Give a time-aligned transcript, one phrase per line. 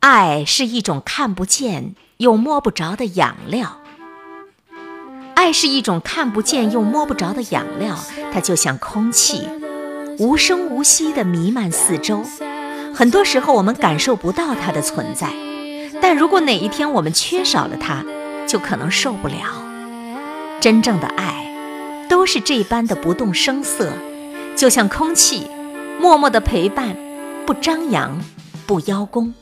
[0.00, 3.78] 爱是一种看不见又摸不着的养料。
[5.34, 7.98] 爱是一种看不见又摸不着的养料
[8.32, 9.48] 它就像空气
[10.18, 12.22] 无声无息地弥漫四周。
[12.94, 15.32] 很多时候我们感受不到它的存在
[16.00, 18.04] 但如果哪一天我们缺少了它
[18.46, 19.36] 就可能受不了。
[20.60, 23.92] 真正的爱都是这般的不动声色
[24.54, 25.48] 就像空气
[26.00, 26.96] 默默的陪伴
[27.44, 28.16] 不张扬
[28.64, 29.34] 不邀功。